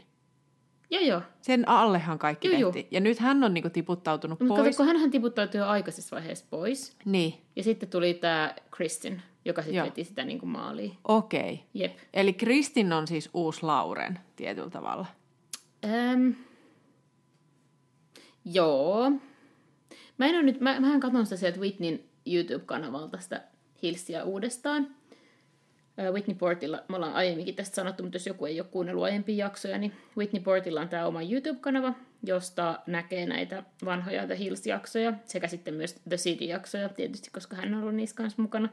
[0.90, 1.22] Joo, joo.
[1.42, 2.84] Sen allehan kaikki joo, tehtiin.
[2.84, 2.90] Joo.
[2.92, 4.78] Ja nyt hän on niinku tiputtautunut no, pois.
[4.78, 6.96] Kun hän tiputtautui jo aikaisessa vaiheessa pois.
[7.06, 7.34] Niin.
[7.56, 10.98] Ja sitten tuli tämä Kristin, joka sitten veti sitä niinku maaliin.
[11.04, 11.54] Okei.
[11.54, 11.58] Okay.
[11.74, 11.98] Jep.
[12.14, 15.06] Eli Kristin on siis uusi Lauren tietyllä tavalla.
[15.86, 16.30] Ähm.
[18.46, 19.12] Joo.
[20.18, 22.00] Mä en ole nyt, mä, mähän katson sitä sieltä Whitneyn
[22.34, 23.42] YouTube-kanavalta sitä
[23.84, 24.96] Hillsia uudestaan.
[26.12, 29.78] Whitney Portilla, me ollaan aiemminkin tästä sanottu, mutta jos joku ei ole kuunnellut aiempia jaksoja,
[29.78, 35.74] niin Whitney Portilla on tämä oma YouTube-kanava, josta näkee näitä vanhoja The Hills-jaksoja, sekä sitten
[35.74, 38.70] myös The City-jaksoja, tietysti, koska hän on ollut niissä kanssa mukana.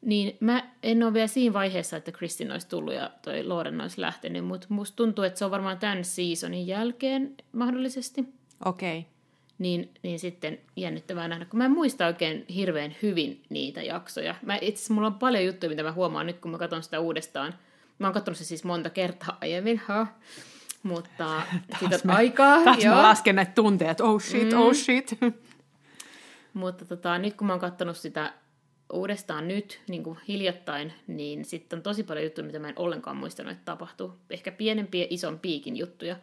[0.00, 4.00] Niin mä en ole vielä siinä vaiheessa, että Kristin olisi tullut ja toi Lauren olisi
[4.00, 8.24] lähtenyt, mutta musta tuntuu, että se on varmaan tämän seasonin jälkeen mahdollisesti.
[8.64, 8.98] Okei.
[8.98, 9.19] Okay
[9.60, 14.34] niin, niin sitten jännittävää nähdä, kun mä en muista oikein hirveän hyvin niitä jaksoja.
[14.42, 17.00] Mä, itse asiassa mulla on paljon juttuja, mitä mä huomaan nyt, kun mä katson sitä
[17.00, 17.54] uudestaan.
[17.98, 20.06] Mä oon katsonut se siis monta kertaa aiemmin, ha.
[20.82, 21.42] mutta
[21.78, 22.64] siitä on aikaa.
[22.64, 22.94] Taas joo.
[22.94, 24.66] mä lasken näitä tunteja, että oh shit, oh mm.
[24.66, 25.18] oh shit.
[26.54, 28.32] mutta tota, nyt kun mä oon katsonut sitä
[28.92, 33.16] uudestaan nyt, niin kuin hiljattain, niin sitten on tosi paljon juttuja, mitä mä en ollenkaan
[33.16, 34.12] muistanut, että tapahtuu.
[34.30, 36.16] Ehkä pienempiä, ison piikin juttuja.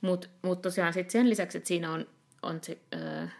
[0.00, 2.06] Mutta mut tosiaan sit sen lisäksi, että siinä on
[2.44, 3.32] on se, äh,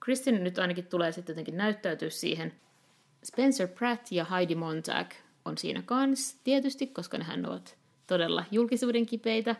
[0.00, 2.52] Kristin nyt ainakin tulee sitten jotenkin näyttäytyä siihen.
[3.24, 5.10] Spencer Pratt ja Heidi Montag
[5.44, 9.56] on siinä kanssa tietysti, koska nehän ovat todella julkisuuden kipeitä.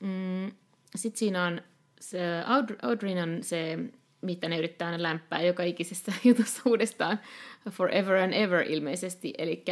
[0.00, 0.52] Mm,
[0.96, 1.62] sitten siinä on
[2.00, 2.18] se
[2.82, 3.78] Audrinan se,
[4.20, 7.20] mitä ne yrittää aina lämpää joka ikisessä jutussa uudestaan,
[7.70, 9.64] Forever and Ever ilmeisesti, eli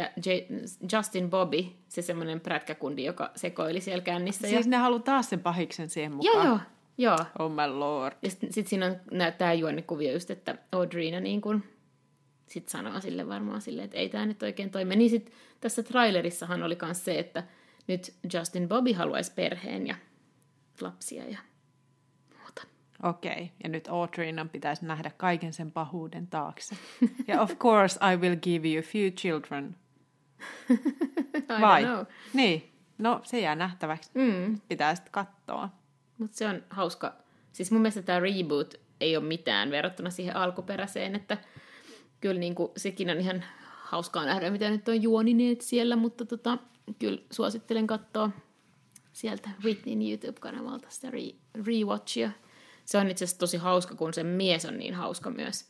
[0.93, 4.47] Justin Bobby, se semmoinen prätkäkundi, joka sekoili siellä kännissä.
[4.47, 4.69] Siis ja...
[4.69, 6.35] ne haluaa taas sen pahiksen siihen mukaan.
[6.35, 6.59] Joo, joo.
[6.99, 7.17] Joo.
[7.39, 8.15] Oh my lord.
[8.21, 8.95] Ja sitten sit siinä on
[9.37, 11.63] tämä juonnekuvio just, että Audrina niin kun,
[12.47, 14.95] sit sanoo sille varmaan silleen, että ei tämä nyt oikein toimi.
[14.95, 17.43] Niin sitten tässä trailerissahan oli myös se, että
[17.87, 19.95] nyt Justin Bobby haluaisi perheen ja
[20.81, 21.39] lapsia ja
[22.39, 22.61] muuta.
[23.03, 23.47] Okei, okay.
[23.63, 26.75] ja nyt Audrinan pitäisi nähdä kaiken sen pahuuden taakse.
[27.27, 29.75] ja of course I will give you a few children.
[31.57, 31.83] I Vai?
[31.83, 32.05] Know.
[32.33, 34.11] Niin, no se jää nähtäväksi.
[34.13, 34.61] Mm.
[34.67, 35.69] Pitää sitten katsoa.
[36.19, 37.15] Mutta se on hauska.
[37.51, 41.37] Siis mun mielestä tämä reboot ei ole mitään verrattuna siihen alkuperäiseen, että
[42.21, 43.43] kyllä niin kuin, sekin on ihan
[43.83, 46.57] hauskaa nähdä, mitä nyt on juonineet siellä, mutta tota,
[46.99, 48.29] kyllä suosittelen katsoa
[49.13, 52.31] sieltä Whitneyn YouTube-kanavalta sitä re- rewatchia.
[52.85, 55.65] Se on itse asiassa tosi hauska, kun se mies on niin hauska myös.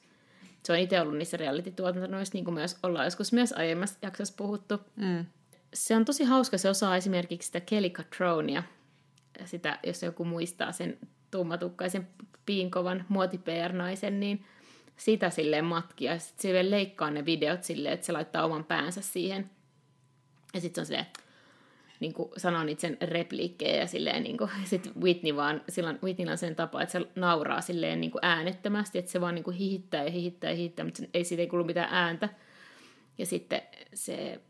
[0.63, 4.77] Se on itse ollut niissä reality-tuotantonoissa, niin kuin myös ollaan joskus myös aiemmassa jaksossa puhuttu.
[4.95, 5.25] Mm.
[5.73, 8.63] Se on tosi hauska, se osaa esimerkiksi sitä Kelly Catronia,
[9.45, 10.97] sitä, jos joku muistaa sen
[11.31, 12.07] tummatukkaisen
[12.45, 13.41] piinkovan muoti
[13.73, 14.45] naisen niin
[14.97, 16.19] sitä silleen matkia.
[16.19, 19.49] Sitten se leikkaa ne videot silleen, että se laittaa oman päänsä siihen.
[20.53, 21.05] Ja sitten se on silleen,
[21.99, 26.31] niin kuin sanoo niitä sen repliikkejä ja silleen niin kuin, sit Whitney vaan, silloin Whitneyllä
[26.31, 29.57] on sen tapa, että se nauraa silleen niin kuin äänettömästi, että se vaan niin kuin
[29.57, 32.29] hihittää ja hihittää ja hihittää, mutta ei siitä ei kuulu mitään ääntä.
[33.17, 33.61] Ja sitten
[33.93, 34.41] se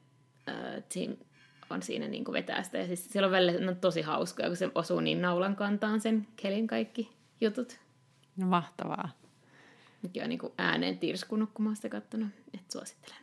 [0.50, 0.84] äh,
[1.70, 2.78] on siinä niin kuin vetää sitä.
[2.78, 6.28] Ja siis siellä on välillä no, tosi hauskaa, kun se osuu niin naulan kantaan sen
[6.36, 7.80] Kelin kaikki jutut.
[8.38, 9.10] No mahtavaa.
[10.02, 12.30] Mikä on niin kuin ääneen tirskunut, kun mä oon sitä kattonut.
[12.54, 13.18] Että suosittelen.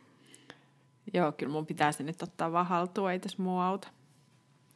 [1.13, 3.87] Joo, kyllä mun pitää se nyt ottaa vaan haltuun, ei tässä muu auta.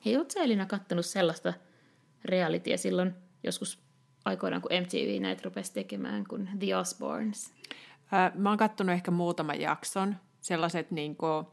[0.05, 1.53] Hei, ootko Elina kattonut sellaista
[2.25, 3.79] realitya silloin joskus
[4.25, 7.53] aikoinaan, kun MTV näitä rupesi tekemään, kuin The Osbournes?
[8.11, 10.15] Ää, mä oon kattonut ehkä muutaman jakson.
[10.41, 11.45] Sellaiset, niin kuin,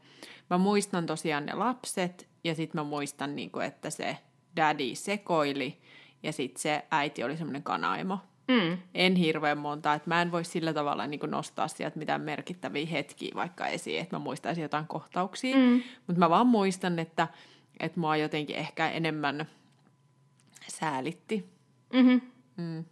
[0.49, 4.17] mä muistan tosiaan ne lapset, ja sitten mä muistan, niin kuin, että se
[4.55, 5.81] daddy sekoili,
[6.23, 8.19] ja sitten se äiti oli semmoinen kanaimo.
[8.47, 8.77] Mm.
[8.93, 12.85] En hirveän monta, että mä en voi sillä tavalla niin kuin nostaa sieltä mitään merkittäviä
[12.85, 15.55] hetkiä vaikka esiin, että mä muistaisin jotain kohtauksia.
[15.55, 15.81] Mm.
[16.07, 17.27] Mutta mä vaan muistan, että,
[17.79, 19.49] että mua jotenkin ehkä enemmän
[20.67, 21.49] säälitti.
[21.93, 22.21] Mm-hmm.
[22.57, 22.85] Mm.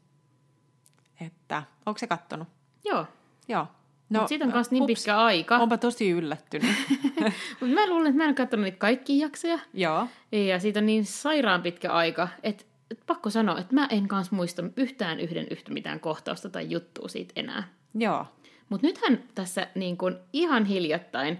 [1.21, 2.47] Että, onko se kattonut?
[2.85, 3.05] Joo.
[3.47, 3.67] Joo.
[4.09, 5.57] No, Mut siitä on myös niin ups, pitkä aika.
[5.57, 6.75] Onpa tosi yllättynyt.
[7.59, 9.59] Mutta mä luulen, että mä en katsonut niitä kaikkia jaksoja.
[9.73, 10.07] Joo.
[10.31, 14.35] Ja siitä on niin sairaan pitkä aika, että et pakko sanoa, että mä en kanssa
[14.35, 17.63] muista yhtään yhden yhtä mitään kohtausta tai juttua siitä enää.
[17.95, 18.25] Joo.
[18.69, 21.37] Mutta nythän tässä niin kun ihan hiljattain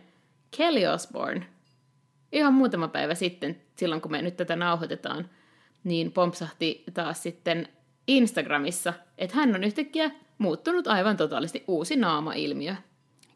[0.58, 1.48] Kelly Osbourne,
[2.32, 5.30] ihan muutama päivä sitten, silloin kun me nyt tätä nauhoitetaan,
[5.84, 7.68] niin pompsahti taas sitten
[8.08, 12.76] Instagramissa, että hän on yhtäkkiä muuttunut aivan totaalisesti uusi naama-ilmiö.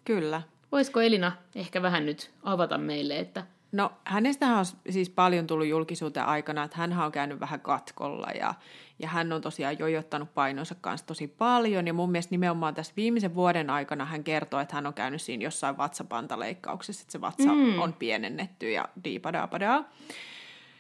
[0.06, 0.42] Kyllä.
[0.72, 6.26] Voisiko Elina ehkä vähän nyt avata meille, että No hänestä on siis paljon tullut julkisuuteen
[6.26, 8.54] aikana, että hän on käynyt vähän katkolla ja,
[9.00, 13.36] ja hän on tosiaan jojottanut painonsa kanssa tosi paljon ja mun mielestä nimenomaan tässä viimeisen
[13.36, 17.80] vuoden aikana hän kertoo, että hän on käynyt siinä jossain vatsapantaleikkauksessa, että se vatsa mm.
[17.80, 19.90] on pienennetty ja diipadapadaa.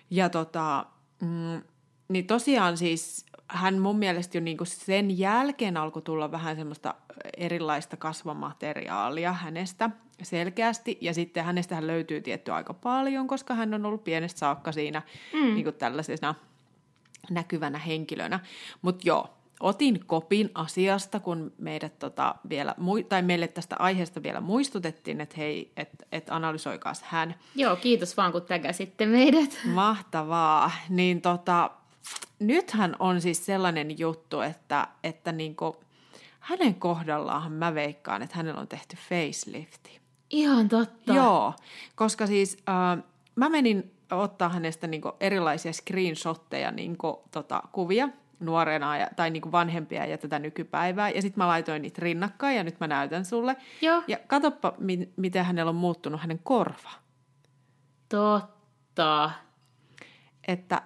[0.09, 0.85] Ja tota,
[1.21, 1.61] mm,
[2.07, 6.95] niin tosiaan siis hän mun mielestä jo niinku sen jälkeen alkoi tulla vähän semmoista
[7.37, 9.89] erilaista kasvamateriaalia hänestä
[10.23, 10.97] selkeästi.
[11.01, 15.01] Ja sitten hänestä löytyy tietty aika paljon, koska hän on ollut pienestä saakka siinä
[15.33, 15.53] mm.
[15.53, 16.35] niinku tällaisena
[17.29, 18.39] näkyvänä henkilönä.
[18.81, 22.75] Mutta joo, otin kopin asiasta, kun meidät tota vielä,
[23.09, 27.35] tai meille tästä aiheesta vielä muistutettiin, että hei, että et analysoikaas hän.
[27.55, 29.59] Joo, kiitos vaan kun tägäsitte meidät.
[29.65, 30.71] Mahtavaa.
[30.89, 31.69] Niin tota,
[32.41, 35.83] nythän on siis sellainen juttu, että, että niinku,
[36.39, 40.01] hänen kohdallaan mä veikkaan, että hänellä on tehty facelifti.
[40.29, 41.13] Ihan totta.
[41.13, 41.53] Joo,
[41.95, 43.03] koska siis äh,
[43.35, 50.05] mä menin ottaa hänestä niinku erilaisia screenshotteja, niinku, tota, kuvia nuorena ja, tai niinku vanhempia
[50.05, 51.09] ja tätä nykypäivää.
[51.09, 53.55] Ja sitten mä laitoin niitä rinnakkain ja nyt mä näytän sulle.
[53.81, 54.03] Joo.
[54.07, 56.91] Ja katoppa, mi- miten hänellä on muuttunut hänen korva.
[58.09, 59.31] Totta.
[60.47, 60.81] Että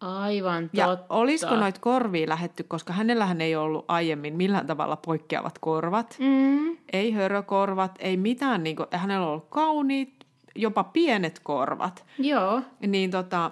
[0.00, 0.78] Aivan totta.
[0.78, 6.16] Ja olisiko noita korvia lähetty, koska hänellähän ei ollut aiemmin millään tavalla poikkeavat korvat.
[6.18, 6.76] Mm.
[6.92, 8.62] Ei hörökorvat, ei mitään.
[8.62, 10.14] Niin kuin, hänellä on ollut kauniit,
[10.54, 12.04] jopa pienet korvat.
[12.18, 12.62] Joo.
[12.86, 13.50] Niin tota,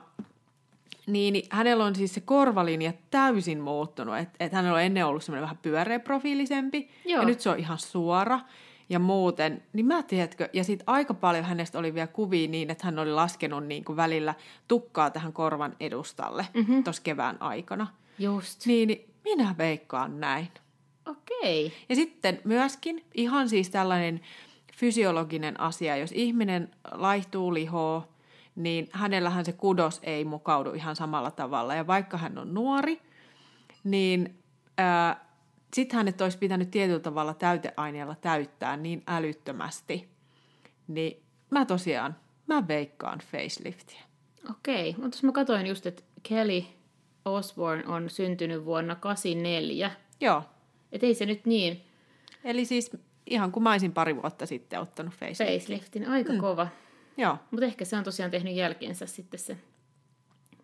[1.06, 4.18] niin hänellä on siis se korvalinja täysin muuttunut.
[4.18, 6.90] Että et hänellä on ennen ollut semmoinen vähän pyöreäprofiilisempi.
[7.04, 7.20] Joo.
[7.20, 8.40] Ja nyt se on ihan suora
[8.88, 12.86] ja muuten, niin mä tiedätkö, ja sitten aika paljon hänestä oli vielä kuvia niin, että
[12.86, 14.34] hän oli laskenut niin kuin välillä
[14.68, 16.84] tukkaa tähän korvan edustalle mm-hmm.
[16.84, 17.86] tuossa kevään aikana.
[18.18, 18.66] Just.
[18.66, 20.48] Niin, niin minä veikkaan näin.
[21.06, 21.66] Okei.
[21.66, 21.78] Okay.
[21.88, 24.20] Ja sitten myöskin ihan siis tällainen
[24.76, 28.08] fysiologinen asia, jos ihminen laihtuu lihoa,
[28.56, 31.74] niin hänellähän se kudos ei mukaudu ihan samalla tavalla.
[31.74, 33.00] Ja vaikka hän on nuori,
[33.84, 34.38] niin
[34.78, 35.27] ää,
[35.74, 40.08] sitten hänet olisi pitänyt tietyllä tavalla täyteaineella täyttää niin älyttömästi.
[40.88, 44.00] Niin mä tosiaan, mä veikkaan faceliftiä.
[44.50, 46.62] Okei, mutta jos mä katsoin just, että Kelly
[47.24, 49.90] Osborne on syntynyt vuonna 84.
[50.20, 50.42] Joo.
[50.92, 51.84] Et ei se nyt niin.
[52.44, 52.90] Eli siis
[53.26, 55.58] ihan kuin mä olisin pari vuotta sitten ottanut faceliftin.
[55.58, 56.38] Faceliftin, aika mm.
[56.38, 56.68] kova.
[57.16, 57.36] Joo.
[57.50, 59.56] Mutta ehkä se on tosiaan tehnyt jälkeensä sitten se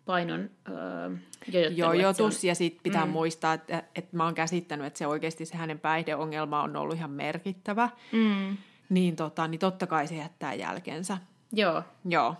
[0.05, 2.43] painon öö, jojotus.
[2.43, 2.47] On...
[2.47, 3.11] Ja sitten pitää mm.
[3.11, 7.11] muistaa, että, että mä oon käsittänyt, että se oikeasti se hänen päihdeongelma on ollut ihan
[7.11, 7.89] merkittävä.
[8.11, 8.57] Mm.
[8.89, 11.17] Niin, tota, niin totta kai se jättää jälkensä.
[11.53, 11.83] Joo.
[12.05, 12.35] Joo.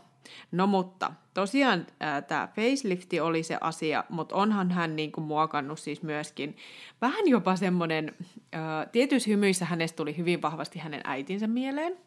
[0.51, 1.88] No mutta tosiaan
[2.28, 6.58] tämä facelifti oli se asia, mutta onhan hän niinku muokannut siis myöskin
[7.01, 8.15] vähän jopa semmoinen,
[8.91, 11.97] tietyissä hymyissä hänestä tuli hyvin vahvasti hänen äitinsä mieleen.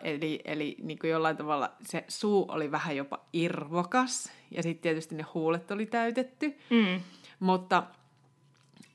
[0.00, 5.14] Eli eli niin kuin jollain tavalla se suu oli vähän jopa irvokas ja sitten tietysti
[5.14, 6.58] ne huulet oli täytetty.
[6.70, 7.00] Mm.
[7.40, 7.82] Mutta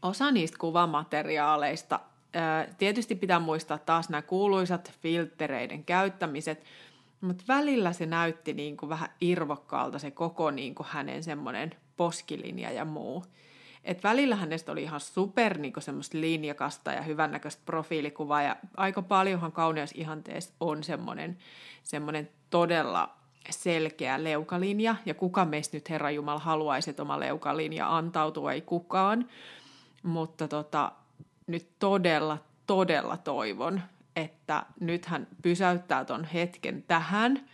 [0.01, 6.63] osa niistä kuvamateriaaleista, uh, tietysti pitää muistaa taas nämä kuuluisat filttereiden käyttämiset,
[7.21, 12.71] Mutta välillä se näytti niin kuin vähän irvokkaalta se koko niin kuin hänen semmoinen poskilinja
[12.71, 13.23] ja muu.
[13.83, 19.51] Et välillä hänestä oli ihan super niin semmoista linjakasta ja hyvännäköistä profiilikuvaa ja aika paljonhan
[19.51, 21.37] kauneusihanteessa on semmoinen,
[21.83, 23.15] semmoinen todella
[23.49, 24.95] selkeä leukalinja.
[25.05, 29.29] Ja kuka meistä nyt Herra Jumala haluaisi, että oma leukalinja antautuu, ei kukaan.
[30.03, 30.91] Mutta tota,
[31.47, 32.37] nyt todella,
[32.67, 33.81] todella toivon,
[34.15, 37.39] että nyt hän pysäyttää ton hetken tähän–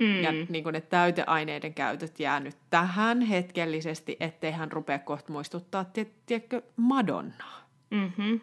[0.00, 0.22] Mm.
[0.22, 5.84] Ja niin kuin ne täyteaineiden käytöt jää nyt tähän hetkellisesti, ettei hän rupea kohta muistuttaa,
[6.26, 7.68] tiedätkö, Madonnaa.
[7.90, 8.40] Mm-hmm.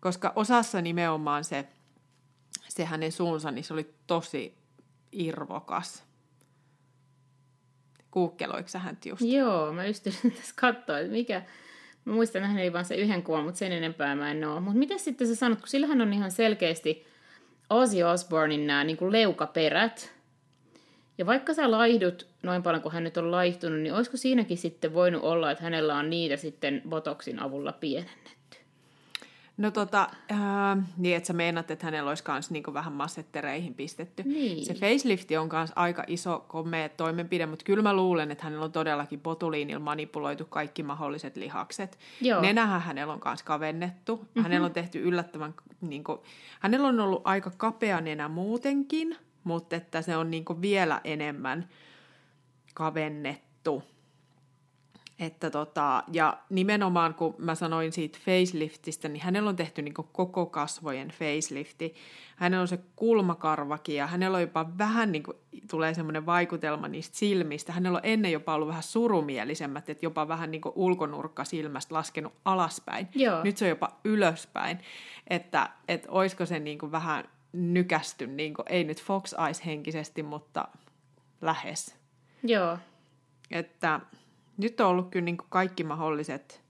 [0.00, 1.68] Koska osassa nimenomaan se,
[2.68, 4.54] se hänen suunsa, niin se oli tosi
[5.12, 6.04] irvokas.
[8.10, 9.22] Kuukkeloiko häntä just?
[9.22, 11.42] Joo, mä just tässä katsoa, että mikä...
[12.04, 14.60] Mä muistan nähneeni vaan se yhden kuvan, mutta sen enempää mä en oo.
[14.60, 17.06] Mutta miten sitten sä sanot, kun sillähän on ihan selkeästi
[17.70, 20.12] Ozzy Osbournein nämä niin leukaperät,
[21.20, 24.94] ja vaikka sä laihdut noin paljon kuin hän nyt on laihtunut, niin olisiko siinäkin sitten
[24.94, 28.56] voinut olla, että hänellä on niitä sitten botoksin avulla pienennetty?
[29.56, 30.38] No tota, äh,
[30.96, 34.22] niin että sä meinat, että hänellä olisi myös niinku vähän massettereihin pistetty.
[34.22, 34.64] Niin.
[34.64, 38.72] Se facelifti on myös aika iso komea toimenpide, mutta kyllä mä luulen, että hänellä on
[38.72, 41.98] todellakin botuliinilla manipuloitu kaikki mahdolliset lihakset.
[42.20, 42.40] Joo.
[42.40, 44.16] Nenähän hänellä on myös kavennettu.
[44.16, 44.42] Mm-hmm.
[44.42, 46.22] Hänellä on tehty yllättävän, niinku,
[46.60, 51.68] hänellä on ollut aika kapea nenä muutenkin, mutta että se on niin vielä enemmän
[52.74, 53.82] kavennettu.
[55.18, 60.46] Että tota, ja nimenomaan kun mä sanoin siitä faceliftistä, niin hänellä on tehty niin koko
[60.46, 61.94] kasvojen facelifti.
[62.36, 65.36] Hänellä on se kulmakarvakin ja hänellä on jopa vähän, niin kuin,
[65.70, 67.72] tulee semmoinen vaikutelma niistä silmistä.
[67.72, 73.08] Hänellä on ennen jopa ollut vähän surumielisemmät, että jopa vähän niin ulkonurkka silmästä laskenut alaspäin.
[73.14, 73.42] Joo.
[73.44, 74.78] Nyt se on jopa ylöspäin.
[75.26, 80.68] Että, että olisiko se niin vähän nykästy, niin kuin, ei nyt Fox Eyes henkisesti, mutta
[81.40, 81.96] lähes.
[82.42, 82.78] Joo.
[83.50, 84.00] Että
[84.56, 86.62] nyt on ollut kyllä niin kuin kaikki mahdolliset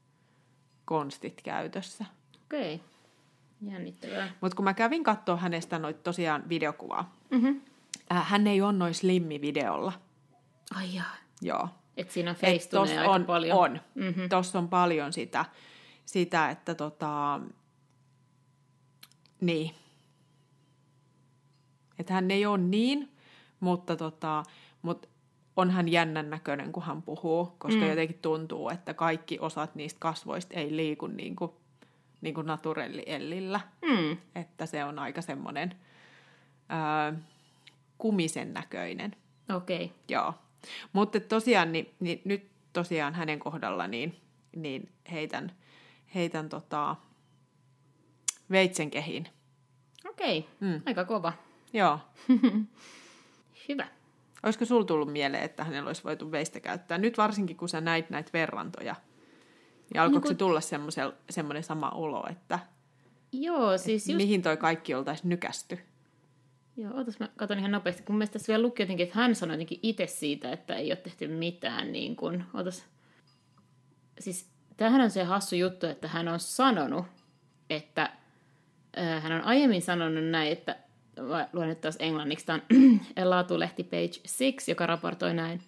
[0.84, 2.04] konstit käytössä.
[2.44, 3.72] Okei, okay.
[3.72, 4.30] jännittävää.
[4.40, 7.60] Mutta kun mä kävin katsoa hänestä noit tosiaan videokuvaa, mm-hmm.
[8.12, 9.92] äh, hän ei ole noin slimmi-videolla.
[10.74, 11.16] Ai jaa.
[11.42, 11.68] Joo.
[11.96, 13.58] Et siinä on face aika on, paljon.
[13.58, 13.80] On.
[13.94, 14.28] Mm-hmm.
[14.28, 15.44] Tuossa on paljon sitä,
[16.06, 17.40] sitä että tota,
[19.40, 19.74] niin,
[22.00, 23.08] että hän ei ole niin,
[23.60, 24.42] mutta, tota,
[24.82, 25.08] mutta
[25.56, 27.88] on hän jännän näköinen, kun hän puhuu, koska mm.
[27.88, 31.52] jotenkin tuntuu, että kaikki osat niistä kasvoista ei liiku niin kuin,
[32.20, 33.60] niin kuin naturelliellillä.
[33.82, 34.16] Mm.
[34.34, 35.74] Että se on aika semmoinen
[36.68, 37.12] ää,
[37.98, 39.16] kumisen näköinen.
[39.56, 39.84] Okei.
[39.84, 39.96] Okay.
[40.08, 40.34] Joo.
[40.92, 44.16] Mutta tosiaan, niin, niin, nyt tosiaan hänen kohdalla niin,
[44.56, 45.52] niin heitän,
[46.14, 46.96] heitän tota,
[48.50, 49.28] veitsen kehiin.
[50.10, 50.68] Okei, okay.
[50.68, 50.82] mm.
[50.86, 51.32] aika kova.
[51.72, 51.98] Joo.
[53.68, 53.86] Hyvä.
[54.42, 56.98] Olisiko sulla tullut mieleen, että hänellä olisi voitu veistä käyttää?
[56.98, 58.96] Nyt varsinkin, kun sä näit näitä verrantoja,
[59.94, 60.60] niin alkoiko niin kun...
[60.60, 62.58] se tulla semmoinen sama olo, että
[63.32, 64.16] Joo, siis just...
[64.16, 65.78] mihin toi kaikki oltaisiin nykästy?
[66.76, 69.54] Joo, otas mä katson ihan nopeasti, kun mielestäni tässä vielä luki jotenkin, että hän sanoi
[69.54, 72.84] jotenkin itse siitä, että ei ole tehty mitään niin kuin, otas.
[74.20, 77.06] Siis tämähän on se hassu juttu, että hän on sanonut,
[77.70, 78.12] että
[78.98, 80.76] äh, hän on aiemmin sanonut näin, että
[81.52, 84.20] luen nyt taas englanniksi, tämä on laatulehti page
[84.52, 85.60] 6, joka raportoi näin.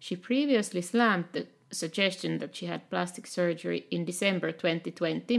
[0.00, 5.34] She previously slammed the suggestion that she had plastic surgery in December 2020,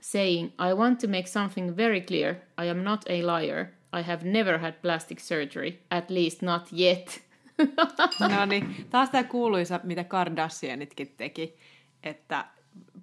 [0.00, 2.34] saying, I want to make something very clear.
[2.64, 3.66] I am not a liar.
[3.92, 7.22] I have never had plastic surgery, at least not yet.
[8.36, 11.56] no niin, taas tämä kuuluisa, mitä Kardashianitkin teki,
[12.02, 12.44] että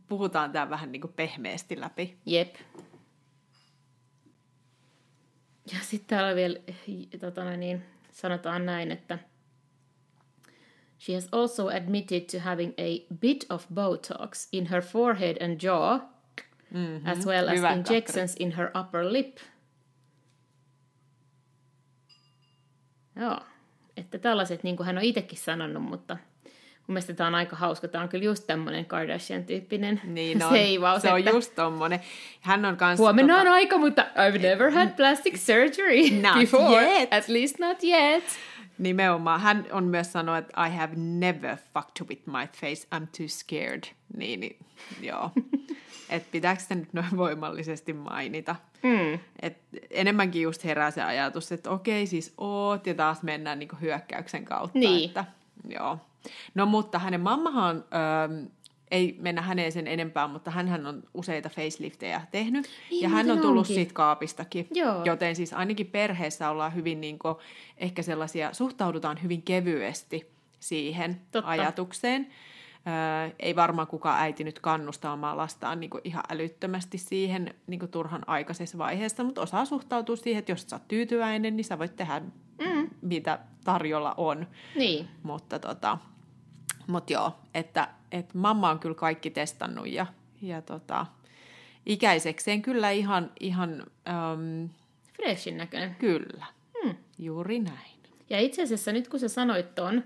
[0.08, 2.18] puhutaan tämä vähän niin kuin pehmeästi läpi.
[2.26, 2.56] Jep.
[5.74, 6.60] Ja sitten täällä vielä
[7.20, 9.20] tota, niin, sanotaan näin, että
[11.00, 16.00] She has also admitted to having a bit of Botox in her forehead and jaw,
[16.72, 17.08] mm-hmm.
[17.08, 19.38] as well as Hyvä injections in her upper lip.
[23.16, 23.40] Joo,
[23.98, 26.18] että tällaiset, niin kuin hän on itsekin sanonut, mutta
[26.90, 27.88] Mun mielestä tämä on aika hauska.
[27.88, 30.52] Tämä on kyllä just tämmöinen Kardashian-tyyppinen niin on.
[30.52, 31.02] seivaus.
[31.02, 31.32] Se on että...
[31.32, 32.00] just tommonen.
[32.42, 33.00] Hän on kans...
[33.00, 33.50] Huomenna tota...
[33.50, 36.84] on aika, mutta I've never had plastic surgery not before.
[36.86, 37.14] Yet.
[37.14, 38.24] At least not yet.
[38.78, 39.42] Nimenomaan.
[39.42, 43.84] Hän on myös sanonut, että I have never fucked with my face, I'm too scared.
[44.18, 44.58] Niin, niin
[45.02, 45.32] joo.
[46.10, 48.56] että pitääkö sitä nyt noin voimallisesti mainita.
[48.84, 49.20] Mm.
[49.42, 49.58] Et
[49.92, 54.80] enemmänkin just herää se ajatus, että okei, siis oot, ja taas mennään niinku hyökkäyksen kautta.
[54.80, 55.10] Niin.
[55.10, 55.26] Että,
[55.70, 55.98] joo.
[56.56, 58.46] No mutta hänen mammahan öö,
[58.92, 62.70] ei mennä häneen sen enempää, mutta hän on useita facelifteja tehnyt.
[62.92, 63.76] Niin, ja hän on tullut onkin.
[63.76, 64.68] siitä kaapistakin.
[64.74, 65.04] Joo.
[65.04, 67.36] Joten siis ainakin perheessä ollaan hyvin niin kuin,
[67.78, 71.50] ehkä sellaisia, suhtaudutaan hyvin kevyesti siihen Totta.
[71.50, 72.28] ajatukseen.
[72.88, 77.80] Öö, ei varmaan kukaan äiti nyt kannusta omaa lastaan niin kuin ihan älyttömästi siihen niin
[77.80, 81.80] kuin turhan aikaisessa vaiheessa, mutta osaa suhtautua siihen, että jos sä oot tyytyväinen, niin sä
[81.80, 82.90] voit tehdä mm.
[83.02, 83.40] mitä
[83.72, 84.48] tarjolla on.
[84.76, 85.08] Niin.
[85.24, 85.98] Mutta tota,
[86.88, 90.06] mut joo, että, että mamma on kyllä kaikki testannut ja,
[90.42, 91.06] ja tota,
[91.86, 94.70] ikäisekseen kyllä ihan, ihan äm,
[95.16, 95.96] Freshin näköinen.
[95.96, 96.46] kyllä,
[96.84, 96.96] hmm.
[97.18, 98.00] juuri näin.
[98.30, 100.04] Ja itse asiassa nyt kun sä sanoit ton,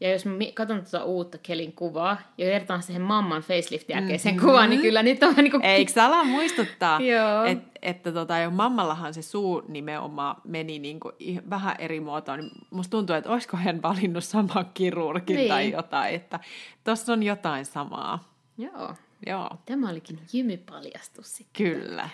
[0.00, 4.48] ja jos mä katson tuota uutta Kelin kuvaa, ja vertaan siihen mamman faceliftin jälkeiseen mm-hmm.
[4.48, 5.64] kuvaan, niin kyllä nyt on niin kuin...
[5.64, 7.00] Eikö sä ala muistuttaa,
[7.50, 12.38] et, että tota, jo mammallahan se suu nimenomaan meni niinku ih- vähän eri muotoon.
[12.38, 15.48] Niin musta tuntuu, että olisiko hän valinnut saman kirurgin Niin.
[15.48, 16.40] tai jotain, että
[16.84, 18.24] tossa on jotain samaa.
[18.58, 18.94] Joo.
[19.26, 21.66] Joo, Tämä olikin jymypaljastus sitten.
[21.72, 22.08] kyllä.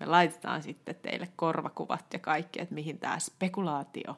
[0.00, 4.16] Me laitetaan sitten teille korvakuvat ja kaikki, että mihin tämä spekulaatio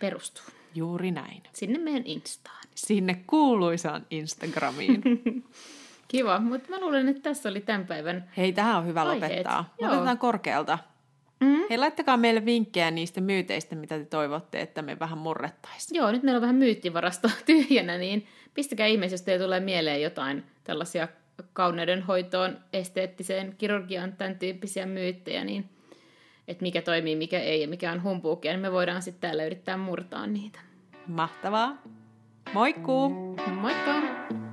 [0.00, 0.44] Perustuu.
[0.74, 1.42] juuri näin.
[1.52, 2.64] Sinne meidän Instaan.
[2.74, 5.02] Sinne kuuluisaan Instagramiin.
[6.08, 8.30] Kiva, mutta mä luulen, että tässä oli tämän päivän...
[8.36, 9.30] Hei, tähän on hyvä Aiheet.
[9.30, 9.74] lopettaa.
[9.80, 9.92] Joo.
[9.92, 10.78] Otetaan korkealta.
[11.40, 11.60] Mm.
[11.70, 15.98] Hei, laittakaa meille vinkkejä niistä myyteistä, mitä te toivotte, että me vähän murrettaisiin.
[15.98, 20.44] Joo, nyt meillä on vähän myyttivarasto tyhjänä, niin pistäkää ihmeessä, jos teille tulee mieleen jotain
[20.64, 21.08] tällaisia
[21.52, 25.64] kauneudenhoitoon, esteettiseen kirurgiaan, tämän tyyppisiä myyttejä, niin
[26.50, 29.76] että mikä toimii, mikä ei ja mikä on humpuukia, niin me voidaan sitten täällä yrittää
[29.76, 30.60] murtaa niitä.
[31.06, 31.82] Mahtavaa.
[32.52, 33.36] Moikkuu!
[33.46, 34.49] Moikka!